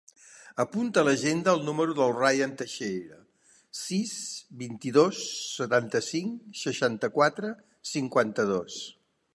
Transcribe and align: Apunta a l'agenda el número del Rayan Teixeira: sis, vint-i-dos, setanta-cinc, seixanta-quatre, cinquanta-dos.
Apunta 0.61 1.01
a 1.01 1.05
l'agenda 1.07 1.51
el 1.57 1.59
número 1.67 1.95
del 1.99 2.13
Rayan 2.21 2.55
Teixeira: 2.61 3.19
sis, 3.81 4.15
vint-i-dos, 4.63 5.21
setanta-cinc, 5.61 6.37
seixanta-quatre, 6.65 7.55
cinquanta-dos. 7.97 8.83